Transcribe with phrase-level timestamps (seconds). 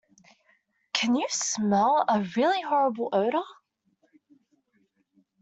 [0.93, 3.43] Can you smell a really horrible odour?